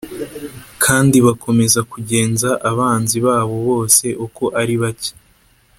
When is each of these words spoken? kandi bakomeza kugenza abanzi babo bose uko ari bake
kandi 0.83 1.17
bakomeza 1.25 1.79
kugenza 1.91 2.49
abanzi 2.71 3.17
babo 3.25 3.55
bose 3.67 4.05
uko 4.25 4.43
ari 4.61 4.75
bake 4.81 5.11